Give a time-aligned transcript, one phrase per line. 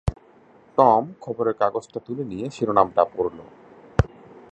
[0.77, 3.37] Tom খবরের কাগজটা তুলে নিয়ে শিরনামটা পড়ল।